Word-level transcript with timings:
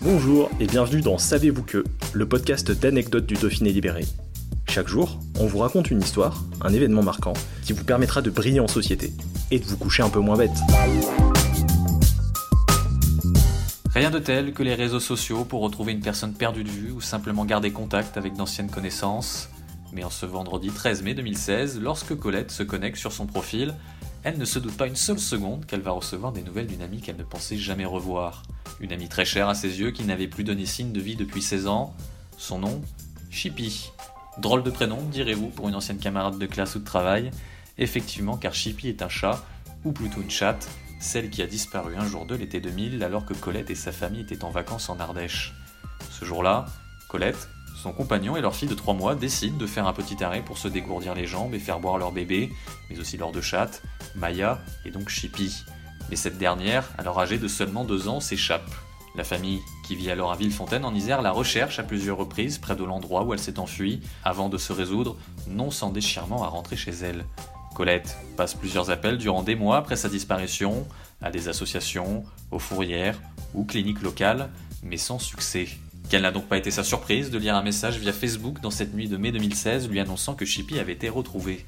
Bonjour 0.00 0.48
et 0.60 0.66
bienvenue 0.66 1.00
dans 1.00 1.18
Savez-vous 1.18 1.64
que, 1.64 1.82
le 2.12 2.28
podcast 2.28 2.70
d'anecdotes 2.70 3.26
du 3.26 3.34
Dauphiné 3.34 3.72
libéré. 3.72 4.04
Chaque 4.68 4.86
jour, 4.86 5.18
on 5.40 5.46
vous 5.46 5.58
raconte 5.58 5.90
une 5.90 6.00
histoire, 6.00 6.44
un 6.60 6.72
événement 6.72 7.02
marquant, 7.02 7.32
qui 7.64 7.72
vous 7.72 7.82
permettra 7.82 8.22
de 8.22 8.30
briller 8.30 8.60
en 8.60 8.68
société 8.68 9.12
et 9.50 9.58
de 9.58 9.64
vous 9.64 9.76
coucher 9.76 10.04
un 10.04 10.08
peu 10.08 10.20
moins 10.20 10.36
bête. 10.36 10.56
Rien 13.92 14.10
de 14.10 14.20
tel 14.20 14.52
que 14.52 14.62
les 14.62 14.76
réseaux 14.76 15.00
sociaux 15.00 15.44
pour 15.44 15.62
retrouver 15.62 15.90
une 15.94 16.00
personne 16.00 16.32
perdue 16.32 16.62
de 16.62 16.70
vue 16.70 16.92
ou 16.92 17.00
simplement 17.00 17.44
garder 17.44 17.72
contact 17.72 18.16
avec 18.16 18.34
d'anciennes 18.34 18.70
connaissances. 18.70 19.48
Mais 19.92 20.04
en 20.04 20.10
ce 20.10 20.26
vendredi 20.26 20.68
13 20.68 21.02
mai 21.02 21.14
2016, 21.14 21.80
lorsque 21.80 22.14
Colette 22.14 22.52
se 22.52 22.62
connecte 22.62 22.98
sur 22.98 23.10
son 23.10 23.26
profil, 23.26 23.74
ne 24.36 24.44
se 24.44 24.58
doute 24.58 24.76
pas 24.76 24.88
une 24.88 24.96
seule 24.96 25.18
seconde 25.18 25.64
qu'elle 25.64 25.80
va 25.80 25.92
recevoir 25.92 26.32
des 26.32 26.42
nouvelles 26.42 26.66
d'une 26.66 26.82
amie 26.82 27.00
qu'elle 27.00 27.16
ne 27.16 27.22
pensait 27.22 27.56
jamais 27.56 27.84
revoir. 27.84 28.42
Une 28.80 28.92
amie 28.92 29.08
très 29.08 29.24
chère 29.24 29.48
à 29.48 29.54
ses 29.54 29.80
yeux 29.80 29.92
qui 29.92 30.04
n'avait 30.04 30.26
plus 30.26 30.44
donné 30.44 30.66
signe 30.66 30.92
de 30.92 31.00
vie 31.00 31.16
depuis 31.16 31.40
16 31.40 31.68
ans. 31.68 31.94
Son 32.36 32.58
nom 32.58 32.82
Chippy. 33.30 33.90
Drôle 34.38 34.62
de 34.62 34.70
prénom, 34.70 35.00
direz-vous, 35.10 35.48
pour 35.48 35.68
une 35.68 35.74
ancienne 35.74 35.98
camarade 35.98 36.38
de 36.38 36.46
classe 36.46 36.74
ou 36.74 36.80
de 36.80 36.84
travail. 36.84 37.30
Effectivement, 37.78 38.36
car 38.36 38.54
Chippy 38.54 38.88
est 38.88 39.02
un 39.02 39.08
chat, 39.08 39.44
ou 39.84 39.92
plutôt 39.92 40.20
une 40.20 40.30
chatte, 40.30 40.68
celle 41.00 41.30
qui 41.30 41.42
a 41.42 41.46
disparu 41.46 41.96
un 41.96 42.06
jour 42.06 42.26
de 42.26 42.34
l'été 42.34 42.60
2000 42.60 43.02
alors 43.04 43.24
que 43.24 43.34
Colette 43.34 43.70
et 43.70 43.74
sa 43.74 43.92
famille 43.92 44.22
étaient 44.22 44.44
en 44.44 44.50
vacances 44.50 44.90
en 44.90 44.98
Ardèche. 44.98 45.54
Ce 46.10 46.24
jour-là, 46.24 46.66
Colette, 47.08 47.48
son 47.80 47.92
compagnon 47.92 48.36
et 48.36 48.40
leur 48.40 48.56
fille 48.56 48.68
de 48.68 48.74
3 48.74 48.94
mois 48.94 49.14
décident 49.14 49.56
de 49.56 49.66
faire 49.66 49.86
un 49.86 49.92
petit 49.92 50.22
arrêt 50.24 50.42
pour 50.42 50.58
se 50.58 50.66
dégourdir 50.66 51.14
les 51.14 51.26
jambes 51.26 51.54
et 51.54 51.60
faire 51.60 51.78
boire 51.78 51.96
leur 51.96 52.10
bébé, 52.10 52.50
mais 52.90 52.98
aussi 52.98 53.16
leur 53.16 53.30
deux 53.30 53.40
chattes, 53.40 53.82
Maya 54.16 54.60
et 54.84 54.90
donc 54.90 55.08
Chippy. 55.08 55.54
Mais 56.10 56.16
cette 56.16 56.38
dernière, 56.38 56.88
alors 56.98 57.20
âgée 57.20 57.38
de 57.38 57.46
seulement 57.46 57.84
2 57.84 58.08
ans, 58.08 58.20
s'échappe. 58.20 58.68
La 59.14 59.22
famille, 59.24 59.60
qui 59.86 59.94
vit 59.94 60.10
alors 60.10 60.32
à 60.32 60.36
Villefontaine 60.36 60.84
en 60.84 60.94
Isère, 60.94 61.22
la 61.22 61.30
recherche 61.30 61.78
à 61.78 61.84
plusieurs 61.84 62.16
reprises 62.16 62.58
près 62.58 62.74
de 62.74 62.84
l'endroit 62.84 63.22
où 63.22 63.32
elle 63.32 63.38
s'est 63.38 63.60
enfuie, 63.60 64.00
avant 64.24 64.48
de 64.48 64.58
se 64.58 64.72
résoudre, 64.72 65.16
non 65.46 65.70
sans 65.70 65.90
déchirement, 65.90 66.42
à 66.42 66.48
rentrer 66.48 66.76
chez 66.76 66.92
elle. 66.92 67.24
Colette 67.74 68.18
passe 68.36 68.54
plusieurs 68.54 68.90
appels 68.90 69.18
durant 69.18 69.44
des 69.44 69.54
mois 69.54 69.76
après 69.76 69.96
sa 69.96 70.08
disparition, 70.08 70.86
à 71.22 71.30
des 71.30 71.48
associations, 71.48 72.24
aux 72.50 72.58
fourrières 72.58 73.20
ou 73.54 73.64
cliniques 73.64 74.02
locales, 74.02 74.50
mais 74.82 74.96
sans 74.96 75.20
succès. 75.20 75.68
Quelle 76.08 76.22
n'a 76.22 76.30
donc 76.30 76.46
pas 76.46 76.56
été 76.56 76.70
sa 76.70 76.84
surprise 76.84 77.30
de 77.30 77.36
lire 77.36 77.54
un 77.54 77.62
message 77.62 77.98
via 77.98 78.14
Facebook 78.14 78.62
dans 78.62 78.70
cette 78.70 78.94
nuit 78.94 79.08
de 79.08 79.18
mai 79.18 79.30
2016 79.30 79.90
lui 79.90 80.00
annonçant 80.00 80.34
que 80.34 80.46
Chippy 80.46 80.78
avait 80.78 80.94
été 80.94 81.10
retrouvé. 81.10 81.66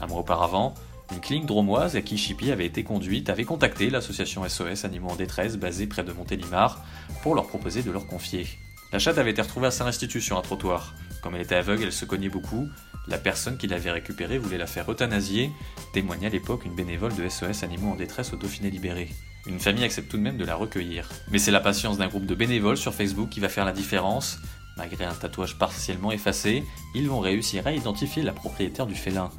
Un 0.00 0.08
mois 0.08 0.18
auparavant, 0.18 0.74
une 1.12 1.20
clinique 1.20 1.46
dromoise 1.46 1.94
à 1.94 2.02
qui 2.02 2.18
Chippy 2.18 2.50
avait 2.50 2.66
été 2.66 2.82
conduite 2.82 3.30
avait 3.30 3.44
contacté 3.44 3.88
l'association 3.88 4.42
SOS 4.48 4.84
Animaux 4.84 5.10
en 5.10 5.14
détresse 5.14 5.56
basée 5.56 5.86
près 5.86 6.02
de 6.02 6.12
Montélimar 6.12 6.84
pour 7.22 7.36
leur 7.36 7.46
proposer 7.46 7.84
de 7.84 7.92
leur 7.92 8.08
confier. 8.08 8.48
La 8.90 8.98
chatte 8.98 9.18
avait 9.18 9.32
été 9.32 9.42
retrouvée 9.42 9.66
à 9.66 9.70
sa 9.70 9.84
restitution 9.84 10.36
à 10.36 10.38
un 10.38 10.42
trottoir. 10.42 10.94
Comme 11.22 11.34
elle 11.34 11.42
était 11.42 11.56
aveugle, 11.56 11.84
elle 11.84 11.92
se 11.92 12.06
cognait 12.06 12.30
beaucoup, 12.30 12.68
la 13.06 13.18
personne 13.18 13.58
qui 13.58 13.66
l'avait 13.66 13.90
récupérée 13.90 14.38
voulait 14.38 14.56
la 14.56 14.66
faire 14.66 14.90
euthanasier, 14.90 15.50
témoignait 15.92 16.28
à 16.28 16.30
l'époque 16.30 16.64
une 16.64 16.74
bénévole 16.74 17.14
de 17.14 17.28
SOS 17.28 17.64
Animaux 17.64 17.92
en 17.92 17.96
détresse 17.96 18.32
au 18.32 18.36
Dauphiné 18.36 18.70
libéré. 18.70 19.08
Une 19.46 19.60
famille 19.60 19.84
accepte 19.84 20.10
tout 20.10 20.16
de 20.16 20.22
même 20.22 20.38
de 20.38 20.44
la 20.44 20.54
recueillir. 20.54 21.08
Mais 21.30 21.38
c'est 21.38 21.50
la 21.50 21.60
patience 21.60 21.98
d'un 21.98 22.08
groupe 22.08 22.24
de 22.24 22.34
bénévoles 22.34 22.76
sur 22.78 22.94
Facebook 22.94 23.28
qui 23.28 23.40
va 23.40 23.50
faire 23.50 23.66
la 23.66 23.72
différence. 23.72 24.38
Malgré 24.78 25.04
un 25.04 25.14
tatouage 25.14 25.58
partiellement 25.58 26.12
effacé, 26.12 26.64
ils 26.94 27.08
vont 27.08 27.20
réussir 27.20 27.66
à 27.66 27.72
identifier 27.72 28.22
la 28.22 28.32
propriétaire 28.32 28.86
du 28.86 28.94
félin. 28.94 29.30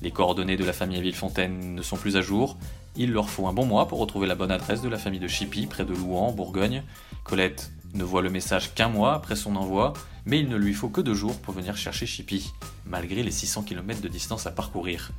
Les 0.00 0.10
coordonnées 0.10 0.56
de 0.56 0.64
la 0.64 0.72
famille 0.72 1.00
Villefontaine 1.00 1.74
ne 1.74 1.82
sont 1.82 1.96
plus 1.96 2.16
à 2.16 2.22
jour. 2.22 2.56
Il 2.96 3.12
leur 3.12 3.30
faut 3.30 3.46
un 3.46 3.52
bon 3.52 3.66
mois 3.66 3.88
pour 3.88 3.98
retrouver 3.98 4.26
la 4.26 4.34
bonne 4.34 4.50
adresse 4.50 4.82
de 4.82 4.88
la 4.88 4.98
famille 4.98 5.20
de 5.20 5.28
Chippy, 5.28 5.66
près 5.66 5.84
de 5.84 5.94
Louan, 5.94 6.28
en 6.28 6.32
Bourgogne. 6.32 6.82
Colette 7.24 7.70
ne 7.94 8.04
voit 8.04 8.22
le 8.22 8.30
message 8.30 8.74
qu'un 8.74 8.88
mois 8.88 9.14
après 9.14 9.36
son 9.36 9.56
envoi, 9.56 9.92
mais 10.24 10.40
il 10.40 10.48
ne 10.48 10.56
lui 10.56 10.72
faut 10.72 10.88
que 10.88 11.00
deux 11.00 11.14
jours 11.14 11.38
pour 11.40 11.54
venir 11.54 11.76
chercher 11.76 12.06
Chippy, 12.06 12.52
malgré 12.86 13.22
les 13.22 13.30
600 13.30 13.62
km 13.62 14.00
de 14.00 14.08
distance 14.08 14.46
à 14.46 14.50
parcourir. 14.50 15.10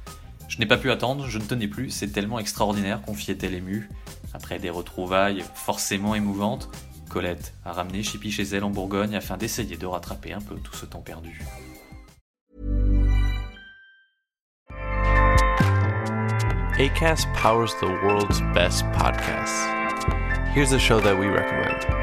Je 0.47 0.59
n'ai 0.59 0.65
pas 0.65 0.77
pu 0.77 0.91
attendre, 0.91 1.27
je 1.27 1.39
ne 1.39 1.43
tenais 1.43 1.67
plus, 1.67 1.89
c'est 1.89 2.09
tellement 2.09 2.39
extraordinaire, 2.39 3.01
confiait-elle 3.01 3.53
émue. 3.53 3.89
Après 4.33 4.59
des 4.59 4.69
retrouvailles 4.69 5.43
forcément 5.55 6.15
émouvantes, 6.15 6.69
Colette 7.09 7.53
a 7.63 7.71
ramené 7.71 8.01
Chippy 8.01 8.31
chez 8.31 8.43
elle 8.43 8.63
en 8.63 8.69
Bourgogne 8.69 9.15
afin 9.15 9.37
d'essayer 9.37 9.77
de 9.77 9.85
rattraper 9.85 10.33
un 10.33 10.41
peu 10.41 10.55
tout 10.55 10.75
ce 10.75 10.85
temps 10.85 11.01
perdu. 11.01 11.43
Powers 17.35 17.75
the 17.81 17.89
world's 18.03 18.41
best 18.53 18.83
podcasts. 18.93 19.67
Here's 20.53 20.71
a 20.71 20.79
show 20.79 20.99
that 21.01 21.17
we 21.17 21.27
recommend. 21.27 22.02